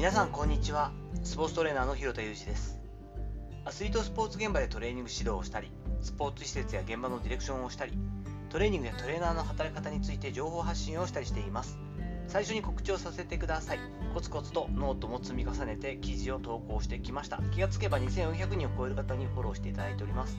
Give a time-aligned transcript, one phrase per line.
[0.00, 0.92] 皆さんこんにちは。
[1.24, 2.80] スポーツトレーナーの広田裕二です。
[3.66, 7.92] アスリートスポーツ現場でトレーニング指導をしたりスポーツ施設や現場のディレクションをしたり
[8.48, 11.76] トレーニングやトレーナーの働き方について情報発信をしたりしています。
[12.28, 13.78] 最初に告知をさせてください。
[14.14, 17.36] コツコツとノートも積み重ねて記事を投稿してきました。
[17.52, 20.38] 気がつけば2400人を超える方にフォローしていただいております。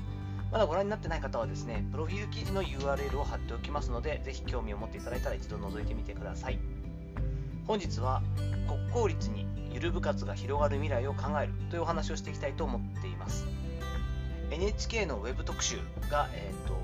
[0.52, 6.81] まだご覧になってない方はですねプロフィール記事の URL を貼っておきますのでぜひ興味を持っていただいたら一度覗いてみてください。
[7.72, 8.22] 本日は
[8.68, 13.46] 国公立にゆる部活が広がる未来を考えるというお話をしていきたいと思っています。
[14.50, 15.78] NHK のウェブ特集
[16.10, 16.76] が、えーと、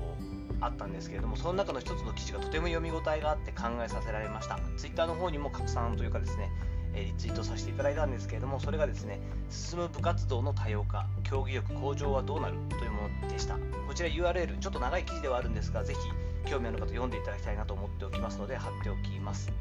[0.62, 4.58] あったんですけれどもその中の一つの記事がとても読み応えがあって考えさせられました。
[4.78, 6.50] Twitter の方にも拡散というかですね
[6.94, 9.20] リツイートさせていただいたんですけれどもそれがですね
[9.50, 13.56] 進む部活動の多様化競技力向上はどうなるというものでした。
[13.86, 19.52] こちら URL ちょっと長い記事ではあるんですがぜひ興味ある方読んでいただきたいなと思っておきますので貼っておきます。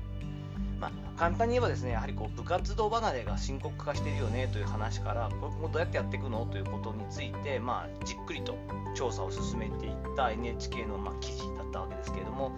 [0.79, 8.55] まあ、簡単に言えばですねやはりこう部活動離れが深刻化しているよねという話からこれどうやってやっていくのということについて、まあ、じっくりと
[8.95, 12.51] 調査を進めていった NHK のま記事だったわけですけれども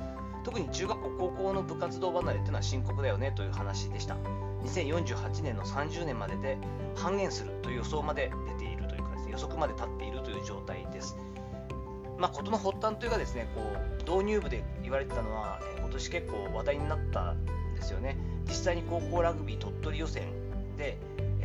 [0.43, 4.15] 特に中学校高校の部活動離れというのは深刻だよねという話でした。
[4.63, 6.57] 2048年の30年までで
[6.95, 11.17] 半減するという予想まで出ているというかです、ね、予測まで立っているという状態です。
[12.17, 17.35] まあ、事の発端というかですねこう導入部で言われてたのは、え今年結構話題になった
[17.79, 18.17] ですよね。
[18.47, 20.23] 実際に高校ラグビー鳥取予選
[20.77, 20.97] で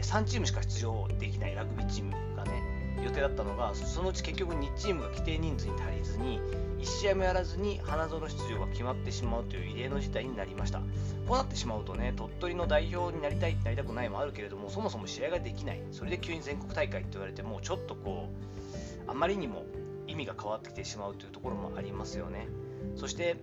[0.03, 2.63] 3チームしか出場できないラグビーチームがね
[3.03, 6.41] 予定だったのがそのうち結局2チームが規定人数に足りずに
[6.79, 10.81] 1試合もやらずに花園出場が決まってしまうという異例の事態になりました。
[10.81, 10.85] こ
[11.29, 15.81] うなってしまうとね鳥取の代表になりたいなりたくないもあるけれどもそもそも試合ができない。
[15.93, 18.29] それで急に全国大会って言われてもちょっとこ
[19.07, 19.65] うあまりにも
[20.07, 22.49] 意味が変わってきてしまうというところもありますよね。
[22.97, 23.37] そして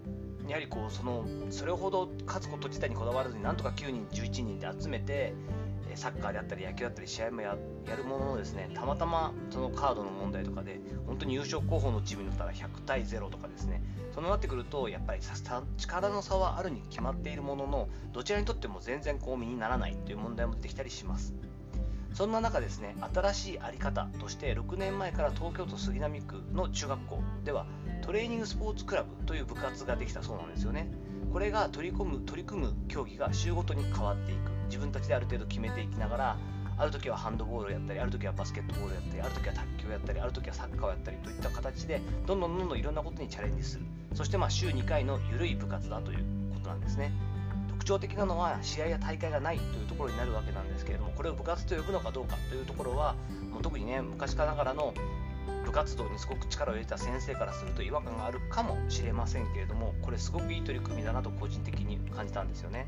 [0.47, 5.33] やはりこうそのそれほど勝つこと自体にこだわらずになんとか9人11人で集めて
[5.95, 7.57] サッカーであったり野球だったり試合もや
[7.97, 15.21] るもののですねたまたまそのカードの問題とかで本当に優勝候補のチームになったら100対0とかですねそうなってくるとやっぱり
[15.77, 21.33] 力の差はあるに決まっているもののどちらにとっても全然こう身にならないという問題も出てきたりします。
[22.13, 27.65] そんな中ですね新しい在り方として6年前から東京都杉並区の中学校では
[28.01, 30.91] トレーニングスポーツクラブという部活ができたそうなんですよね。
[31.31, 34.51] これが取り込む取り組む競技が週ごとに変わっていく。
[34.65, 36.37] 自分たちである程度決めていきながら
[36.77, 43.85] ある時はハンドボールをやったりある時はバスケットボールをやったりある時は卓球をやったりある時はサッカーをやったりといった形でどんどんどんどんいろんなことにチャレンジする。
[44.13, 46.19] そしてまあ週2回の緩い部活だという
[46.53, 47.11] ことなんですね。
[47.69, 53.15] 特徴的なのは試合や大会がないというところになるわけなんですけれどもこれを部活と呼ぶのかどうかというところは
[53.51, 54.93] もう特にね昔からながらの
[55.71, 62.87] 部活動にすごく力を入れた先生からすると違和感があるかもしれませんけれどもこれすごくいい取り組みだなと個人的に感じたんですよね。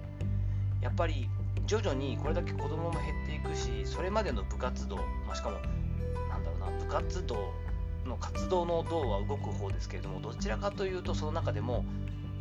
[0.81, 1.29] やっぱり
[1.65, 5.55] 徐々にこれだけ子供も減っていくしそれまでの部活動、まあ、しかも
[6.29, 7.53] なんだろうな部活動
[8.05, 11.85] の活動の動は動く方ですけれどもどちらかというとその中でも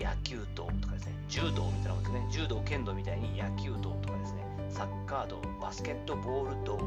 [0.01, 2.27] 野球道とかですね柔道みたいなもんですね。
[2.33, 6.81] 柔道剣道みたいに野球道とかですねサッカー道バスケットボール道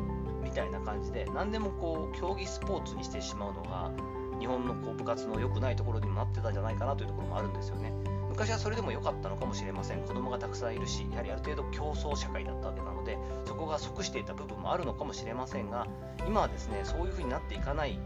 [0.45, 3.91] みたいな感じで何でもこう競技スポーツにしてしまうのが
[4.39, 7.91] 日本のこう部活の良くないところにもなってたんじゃないかなというところもあるんですよね。
[8.29, 10.01] 昔はそれでも良かったのかもしれません。
[10.01, 15.88] 子供がたくさんいるしやはりある程度競争社会だったわけなのでそこが即していた部分もあるのかもしれませんが
[16.28, 17.97] 今はですねそういう風になっていかない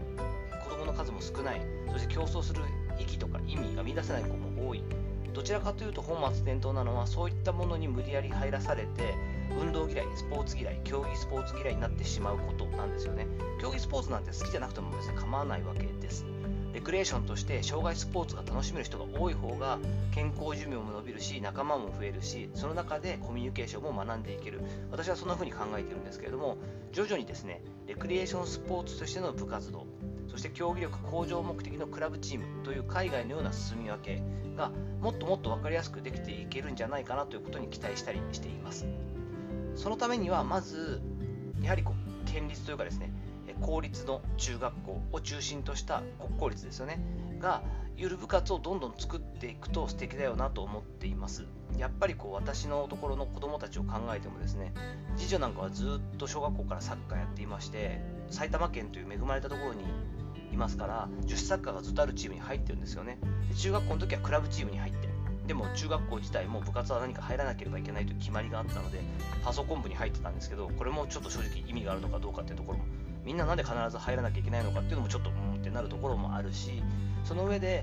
[0.64, 1.60] 子供の数も少ない
[1.92, 2.62] そして競争する
[2.98, 4.84] 意義とか意味が見出せない子も多い。
[5.32, 9.14] どちらかというと本末転倒なのはそういったものに無理やり入らされて
[9.58, 13.26] 運動嫌い、スポーツ嫌い、競技スポーツ嫌いになってしまうことなんですよね。
[13.60, 16.24] 競技スポーツなんて好きじゃなくても別に構わないわけです。
[16.72, 19.78] レクリエーションとして障害スポーツが楽しめる人が多い方が
[20.12, 26.58] 健康寿命も伸びるし仲間も増えるしその中でコミュニケーションも学んでいける私はそんな風に考えているんですけれども
[26.92, 29.86] 徐々にですねレクリエーションスポーツとしての部活動
[30.28, 34.22] そして競技力向上目的のクラブチームという海外のような進み分け
[34.56, 38.86] がもっともっと分かりやすくできていけるんじゃないかなということに期待したりしています。
[39.80, 41.00] そのためにはまず
[41.62, 43.10] やはりこう県立というかですね
[43.62, 47.00] 公立の中学校を中心とした国公立ですよね
[47.40, 47.62] が
[47.96, 51.46] ゆる部活をどんどん作っていくと素敵だよなと思っています。
[51.78, 54.74] やっぱりこう私のところの子供たちを考えてもですね
[55.16, 59.84] 次女なんかはずっと小学校からサッカーやっていまして埼玉県という恵まれたところに
[60.52, 63.18] いますから女子サッカーがずっとあるチームに入ってるんですよね。
[63.48, 65.09] で中学校の時はクラブチームに入って
[65.50, 69.00] でも中学校自体も部活は何か入らなければいけないという決まりがあったので
[69.42, 72.84] パソコン部に入ってたんですけどこれもちょっと正直意味があるのかどうかっていうところも
[73.24, 76.84] みんななんで必ず入らなきゃいけないのかっていうのもちょっとうんってなるところもあるし
[77.24, 77.82] その上で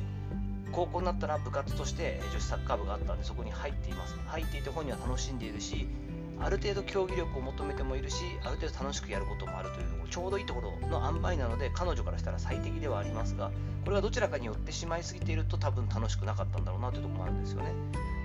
[0.71, 4.15] 高校になったら部活として女子サッカー部があったんでそこに入っています。
[4.27, 5.89] 入っていて本人は楽しんでいるし
[6.39, 13.51] ある程度競技力を求めてもいるしある程度楽しくやることもあるというちょうどいいところの塩梅なので彼女からしたら最適ではありますが
[13.83, 17.73] これがどちらかによってしまいすぎていると多分楽しくなかったんだろうなというところもあるんですよね。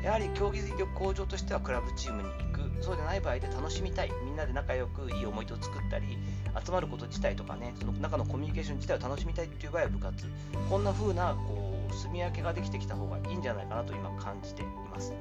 [0.03, 2.83] やはり競技力向上としてはクラブチームに行く。
[2.83, 4.11] そうでない場合で楽しみたい。
[4.25, 6.19] みんなで仲良くいい思い出を作ったり
[6.65, 10.27] 集まること自体とかねその中のコミュニケーション自体を楽しみたいっていう場合は部活。
[10.69, 15.13] こんな風なこう住み分けができてきた方がいいんじゃないかなと今感じています。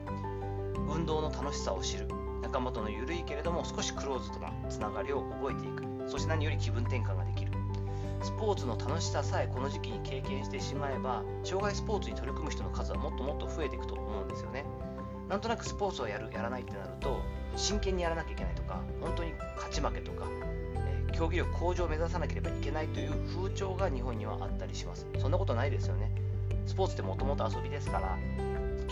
[0.89, 2.07] 運動の楽しさを知る。
[2.41, 5.83] 仲間との緩いけれども少しクローズドなつながりを覚えていく。
[6.07, 7.51] そして何より気分転換ができる。
[8.21, 14.65] スポーツの楽しささえこの時期に経験してしまえば障害スポーツに取り組む人の数はもっともっと増えていくと思うんですよね。
[15.27, 17.21] なんとなくスポーツをやるやらないってなると
[17.55, 20.25] 真剣にやらなきゃいけないとか本当に勝ち負けとか、
[20.75, 25.07] えー、競技力向上を目指さなければいけないという風潮が日本にはあったりします。
[25.17, 26.11] そんなことないですよね。
[26.67, 28.17] スポーツってもともと遊びですから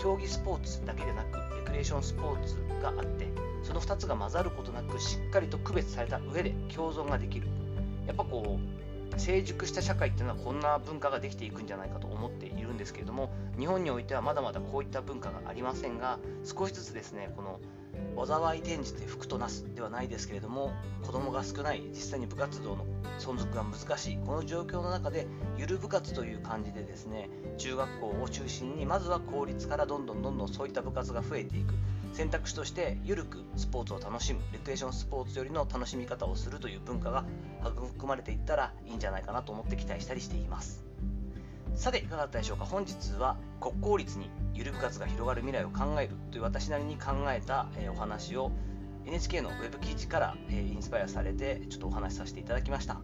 [0.00, 3.28] 競技スポーツだけでなくレクリエーションスポーツがあって
[3.62, 7.48] その2つが混ざることなくしっかりと区別された上で共存ができる。
[8.06, 8.80] やっぱこう
[9.20, 17.60] 成熟した社会っていうのはこんな文化ができていくんじゃないかと思っているんですけれども日本においてはまだまだこういった文化がありませんが少しずつですねこの
[18.16, 22.86] 災い転じて福となすではないですけれども子供が少ない実際に部活動の
[23.18, 25.26] 存続が難しいこの状況の中で
[25.56, 31.74] ゆる部活という感じでですね中学校を中心にまずは公立からどんどんどんどんそういった部活が増えていく。
[32.12, 37.24] 選択肢としてゆるくスポーツを楽しむレクエーションスポーツよりの楽しみ方をするという文化が
[37.64, 40.89] 育まれていったらいいんじゃないかなと思って期待したりしています。
[41.74, 42.64] さていかがだったでしょうか。
[42.64, 48.50] 本日は国公立にゆる部活が広がる未来を考えるという私なりに考えた、えお話を
[49.06, 53.00] NHK のウェブ記事から、えインスパイアされてちょっとお話しさせていただきました。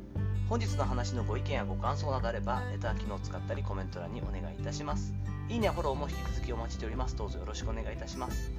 [0.49, 5.13] 本日の話のご意見やご感想などあればレター機能を使ったりコメント欄にお願いいたします。
[5.49, 7.17] いいねやフォローも引き続きお待ちしております。
[7.17, 8.53] どうぞよろしくお願いいたします。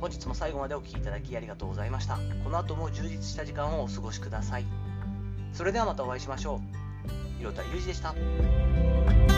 [0.00, 2.18] 本日も最後までお聴きいただきありがとうございました。
[2.44, 4.64] この後も充実した時間をお過ごしください。
[5.52, 6.60] それではまたお会いしましょ
[7.06, 7.38] う。
[7.38, 8.14] 広田裕二でした。
[9.08, 9.37] Bye.